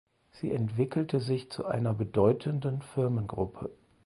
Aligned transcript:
Sie 0.31 0.51
entwickelte 0.51 1.19
sich 1.19 1.51
zu 1.51 1.67
einer 1.67 1.93
bedeutenden 1.93 2.81
Firmengruppe. 2.81 3.69